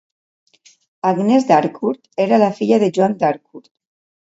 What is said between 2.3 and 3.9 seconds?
la filla de Joan d'Harcourt.